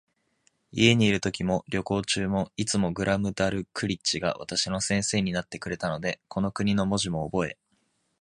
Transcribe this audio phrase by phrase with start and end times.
[0.71, 7.59] 家にいるときも、旅行中も、いつもグラムダルクリッチが私の先生になってくれたので、この国の文字もおぼえ、